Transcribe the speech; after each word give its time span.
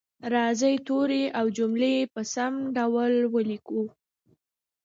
راځئ 0.33 0.75
توري 0.87 1.23
او 1.39 1.45
جملې 1.57 1.95
په 2.13 2.21
سم 2.33 2.53
ډول 2.75 3.13
ولیکو 3.35 3.81